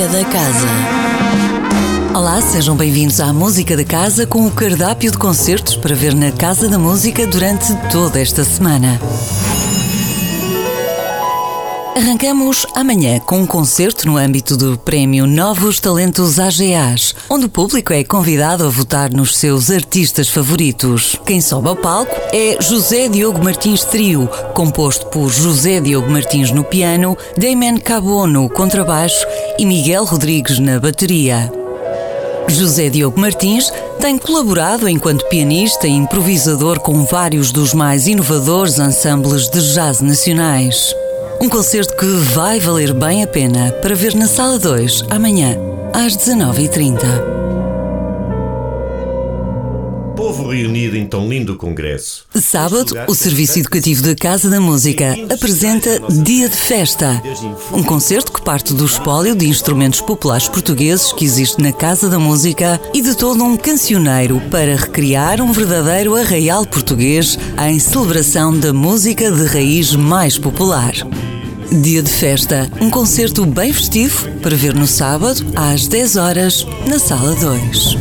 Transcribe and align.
Música 0.00 0.18
da 0.18 0.24
Casa. 0.24 0.66
Olá, 2.14 2.40
sejam 2.40 2.74
bem-vindos 2.74 3.20
à 3.20 3.34
Música 3.34 3.76
da 3.76 3.84
Casa 3.84 4.26
com 4.26 4.46
o 4.46 4.50
cardápio 4.50 5.10
de 5.10 5.18
concertos 5.18 5.76
para 5.76 5.94
ver 5.94 6.14
na 6.14 6.32
Casa 6.32 6.70
da 6.70 6.78
Música 6.78 7.26
durante 7.26 7.74
toda 7.90 8.18
esta 8.18 8.42
semana. 8.42 8.98
Arrancamos 11.96 12.64
amanhã 12.74 13.18
com 13.18 13.40
um 13.40 13.46
concerto 13.46 14.06
no 14.06 14.16
âmbito 14.16 14.56
do 14.56 14.78
Prémio 14.78 15.26
Novos 15.26 15.80
Talentos 15.80 16.38
AGAs, 16.38 17.16
onde 17.28 17.46
o 17.46 17.48
público 17.48 17.92
é 17.92 18.04
convidado 18.04 18.64
a 18.64 18.68
votar 18.68 19.12
nos 19.12 19.36
seus 19.36 19.70
artistas 19.70 20.28
favoritos. 20.28 21.16
Quem 21.26 21.40
sobe 21.40 21.68
ao 21.68 21.76
palco 21.76 22.14
é 22.32 22.56
José 22.62 23.08
Diogo 23.08 23.42
Martins 23.42 23.84
Trio, 23.84 24.28
composto 24.54 25.06
por 25.06 25.28
José 25.28 25.80
Diogo 25.80 26.08
Martins 26.08 26.52
no 26.52 26.62
piano, 26.62 27.18
Damien 27.36 27.76
Cabo 27.78 28.26
no 28.26 28.48
contrabaixo 28.48 29.26
e 29.58 29.66
Miguel 29.66 30.04
Rodrigues 30.04 30.60
na 30.60 30.78
bateria. 30.78 31.52
José 32.48 32.88
Diogo 32.88 33.20
Martins 33.20 33.70
tem 34.00 34.16
colaborado 34.16 34.88
enquanto 34.88 35.28
pianista 35.28 35.86
e 35.86 35.90
improvisador 35.90 36.80
com 36.80 37.04
vários 37.04 37.50
dos 37.52 37.74
mais 37.74 38.06
inovadores 38.06 38.78
ensembles 38.78 39.48
de 39.48 39.60
jazz 39.74 40.00
nacionais. 40.00 40.94
Um 41.42 41.48
concerto 41.48 41.96
que 41.96 42.04
vai 42.04 42.60
valer 42.60 42.92
bem 42.92 43.22
a 43.22 43.26
pena 43.26 43.72
para 43.80 43.94
ver 43.94 44.14
na 44.14 44.26
Sala 44.26 44.58
2 44.58 45.06
amanhã, 45.08 45.56
às 45.90 46.14
19h30. 46.14 47.00
Povo 50.14 50.50
reunido 50.50 50.98
em 50.98 51.06
tão 51.06 51.26
lindo 51.26 51.56
congresso. 51.56 52.26
Sábado, 52.34 52.94
o 53.08 53.14
Serviço 53.14 53.58
Educativo 53.58 54.02
da 54.02 54.14
Casa 54.14 54.50
da 54.50 54.60
Música 54.60 55.16
apresenta 55.32 55.98
Dia 56.22 56.46
de 56.46 56.56
Festa. 56.56 57.22
Um 57.72 57.82
concerto 57.82 58.32
que 58.32 58.42
parte 58.42 58.74
do 58.74 58.84
espólio 58.84 59.34
de 59.34 59.48
instrumentos 59.48 60.02
populares 60.02 60.46
portugueses 60.46 61.10
que 61.10 61.24
existe 61.24 61.62
na 61.62 61.72
Casa 61.72 62.10
da 62.10 62.18
Música 62.18 62.78
e 62.92 63.00
de 63.00 63.16
todo 63.16 63.42
um 63.42 63.56
cancioneiro 63.56 64.42
para 64.50 64.76
recriar 64.76 65.40
um 65.40 65.52
verdadeiro 65.52 66.14
arraial 66.14 66.66
português 66.66 67.38
em 67.66 67.78
celebração 67.78 68.56
da 68.56 68.74
música 68.74 69.32
de 69.32 69.46
raiz 69.46 69.96
mais 69.96 70.36
popular. 70.36 70.92
Dia 71.72 72.02
de 72.02 72.10
festa, 72.10 72.68
um 72.80 72.90
concerto 72.90 73.46
bem 73.46 73.72
festivo 73.72 74.28
para 74.40 74.56
ver 74.56 74.74
no 74.74 74.88
sábado, 74.88 75.46
às 75.54 75.86
10 75.86 76.16
horas, 76.16 76.66
na 76.84 76.98
Sala 76.98 77.32
2. 77.36 77.96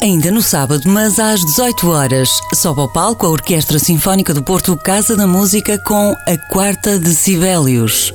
Ainda 0.00 0.30
no 0.30 0.42
sábado, 0.42 0.82
mas 0.86 1.18
às 1.18 1.40
18 1.40 1.90
horas, 1.90 2.30
sobe 2.54 2.80
ao 2.80 2.90
palco 2.90 3.26
a 3.26 3.30
Orquestra 3.30 3.78
Sinfónica 3.78 4.32
do 4.32 4.42
Porto 4.42 4.78
Casa 4.78 5.14
da 5.14 5.26
Música 5.26 5.78
com 5.78 6.16
a 6.26 6.36
Quarta 6.50 6.98
de 6.98 7.14
Sibelius. 7.14 8.14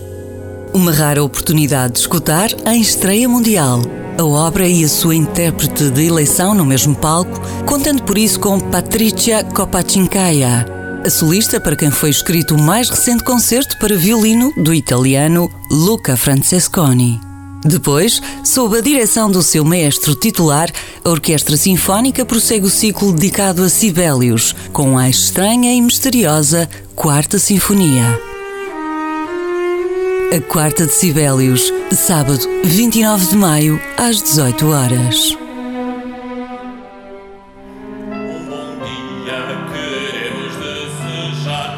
Uma 0.74 0.92
rara 0.92 1.24
oportunidade 1.24 1.94
de 1.94 2.00
escutar 2.00 2.50
em 2.66 2.82
estreia 2.82 3.30
mundial 3.30 3.82
a 4.18 4.26
obra 4.26 4.68
e 4.68 4.84
a 4.84 4.90
sua 4.90 5.16
intérprete 5.16 5.90
de 5.92 6.06
eleição 6.06 6.54
no 6.54 6.66
mesmo 6.66 6.96
palco, 6.96 7.40
contando 7.66 8.02
por 8.04 8.18
isso 8.18 8.40
com 8.40 8.60
Patricia 8.60 9.44
Kopachinkaya, 9.44 10.66
a 11.06 11.10
solista 11.10 11.60
para 11.60 11.76
quem 11.76 11.92
foi 11.92 12.10
escrito 12.10 12.56
o 12.56 12.62
mais 12.62 12.90
recente 12.90 13.24
concerto 13.24 13.78
para 13.78 13.96
violino 13.96 14.52
do 14.58 14.74
italiano 14.74 15.50
Luca 15.70 16.18
Francesconi. 16.18 17.22
Depois, 17.64 18.22
sob 18.44 18.78
a 18.78 18.82
direção 18.82 19.30
do 19.30 19.44
seu 19.44 19.64
maestro 19.64 20.16
titular, 20.16 20.72
a 21.04 21.10
Orquestra 21.10 21.58
Sinfónica 21.58 22.26
prossegue 22.26 22.66
o 22.66 22.70
ciclo 22.70 23.12
dedicado 23.12 23.64
a 23.64 23.70
Sibelius, 23.70 24.56
com 24.72 24.98
a 24.98 25.10
estranha 25.10 25.74
e 25.74 25.82
misteriosa 25.82 26.70
Quarta 26.96 27.38
Sinfonia. 27.38 28.27
A 30.30 30.42
Quarta 30.42 30.86
de 30.86 30.94
Sibelius, 30.94 31.72
sábado 31.92 32.42
29 32.66 33.28
de 33.28 33.36
maio, 33.38 33.82
às 33.96 34.22
18 34.22 34.68
horas. 34.68 35.38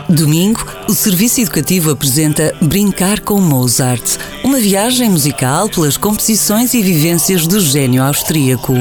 Domingo, 0.10 0.66
o 0.88 0.94
Serviço 0.94 1.42
Educativo 1.42 1.92
apresenta 1.92 2.56
Brincar 2.60 3.22
com 3.22 3.40
Mozart, 3.40 4.18
uma 4.44 4.60
viagem 4.60 5.12
musical 5.12 5.70
pelas 5.70 5.96
composições 5.96 6.74
e 6.74 6.82
vivências 6.82 7.46
do 7.46 7.60
gênio 7.60 8.02
austríaco. 8.02 8.74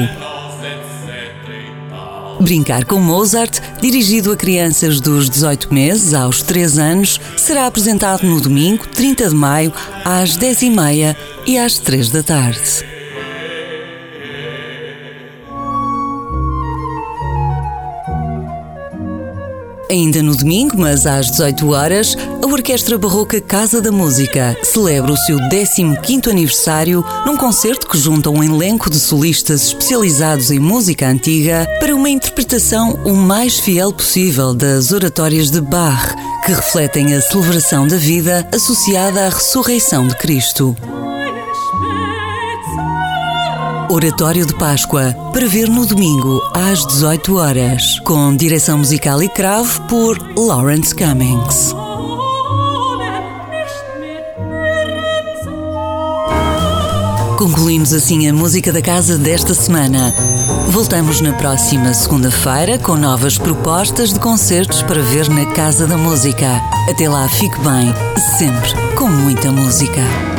Brincar 2.41 2.85
com 2.85 2.99
Mozart, 2.99 3.59
dirigido 3.81 4.31
a 4.31 4.35
crianças 4.35 5.01
dos 5.01 5.29
18 5.29 5.73
meses 5.73 6.13
aos 6.13 6.41
3 6.41 6.77
anos, 6.77 7.19
será 7.35 7.67
apresentado 7.67 8.23
no 8.23 8.39
domingo, 8.39 8.87
30 8.87 9.29
de 9.29 9.35
maio, 9.35 9.73
às 10.05 10.37
10h30 10.37 11.15
e 11.45 11.57
às 11.57 11.77
3 11.77 12.09
da 12.09 12.23
tarde. 12.23 12.98
Ainda 19.89 20.21
no 20.21 20.35
domingo, 20.35 20.77
mas 20.77 21.07
às 21.07 21.31
18 21.31 21.71
horas, 21.71 22.15
a 22.43 22.45
Orquestra 22.45 22.95
Barroca 22.95 23.41
Casa 23.41 23.81
da 23.81 23.91
Música 23.91 24.55
celebra 24.61 25.11
o 25.11 25.17
seu 25.17 25.37
15º 25.37 26.29
aniversário 26.29 27.03
num 27.25 27.35
concerto 27.35 27.87
que 27.87 27.97
junta 27.97 28.29
um 28.29 28.43
elenco 28.43 28.87
de 28.87 28.99
solistas 28.99 29.63
especializados 29.63 30.51
em 30.51 30.59
música 30.59 31.07
antiga 31.07 31.67
para 31.79 31.95
uma 31.95 32.09
interpretação 32.09 32.99
o 33.03 33.15
mais 33.15 33.57
fiel 33.57 33.91
possível 33.91 34.53
das 34.53 34.91
oratórias 34.91 35.49
de 35.49 35.59
Bach, 35.59 36.13
que 36.45 36.51
refletem 36.51 37.15
a 37.15 37.21
celebração 37.21 37.87
da 37.87 37.97
vida 37.97 38.47
associada 38.53 39.25
à 39.25 39.29
ressurreição 39.29 40.07
de 40.07 40.15
Cristo. 40.17 40.77
Oratório 43.91 44.45
de 44.45 44.53
Páscoa, 44.53 45.15
para 45.33 45.47
ver 45.47 45.67
no 45.67 45.83
domingo 45.83 46.39
às 46.53 46.85
18 46.85 47.35
horas, 47.37 47.99
com 48.01 48.35
direção 48.35 48.77
musical 48.77 49.21
e 49.23 49.27
cravo 49.27 49.81
por 49.87 50.15
Lawrence 50.37 50.93
Cummings. 50.93 51.73
Concluímos 57.35 57.91
assim 57.91 58.27
a 58.27 58.33
música 58.33 58.71
da 58.71 58.81
casa 58.81 59.17
desta 59.17 59.55
semana. 59.55 60.13
Voltamos 60.67 61.19
na 61.19 61.33
próxima 61.33 61.91
segunda-feira 61.91 62.77
com 62.77 62.95
novas 62.95 63.39
propostas 63.39 64.13
de 64.13 64.19
concertos 64.19 64.83
para 64.83 65.01
ver 65.01 65.27
na 65.29 65.47
Casa 65.53 65.87
da 65.87 65.97
Música. 65.97 66.61
Até 66.87 67.09
lá, 67.09 67.27
fique 67.27 67.57
bem, 67.61 67.91
sempre 68.37 68.69
com 68.95 69.07
muita 69.07 69.51
música. 69.51 70.38